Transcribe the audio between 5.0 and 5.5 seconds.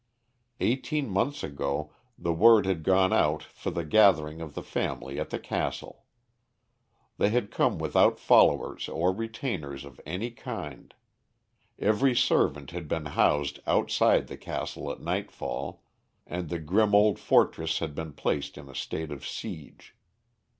at the